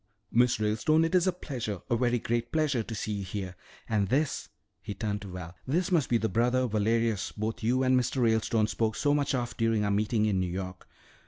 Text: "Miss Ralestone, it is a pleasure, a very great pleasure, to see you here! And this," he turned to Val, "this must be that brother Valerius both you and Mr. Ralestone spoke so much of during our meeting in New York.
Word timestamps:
"Miss 0.31 0.59
Ralestone, 0.59 1.05
it 1.05 1.13
is 1.13 1.27
a 1.27 1.31
pleasure, 1.31 1.83
a 1.87 1.95
very 1.95 2.17
great 2.17 2.51
pleasure, 2.51 2.81
to 2.81 2.95
see 2.95 3.11
you 3.11 3.23
here! 3.23 3.55
And 3.87 4.07
this," 4.09 4.49
he 4.81 4.95
turned 4.95 5.21
to 5.21 5.27
Val, 5.27 5.53
"this 5.67 5.91
must 5.91 6.09
be 6.09 6.17
that 6.17 6.29
brother 6.29 6.65
Valerius 6.65 7.31
both 7.31 7.61
you 7.61 7.83
and 7.83 7.95
Mr. 7.99 8.19
Ralestone 8.23 8.65
spoke 8.65 8.95
so 8.95 9.13
much 9.13 9.35
of 9.35 9.55
during 9.57 9.85
our 9.85 9.91
meeting 9.91 10.25
in 10.25 10.39
New 10.39 10.51
York. 10.51 10.87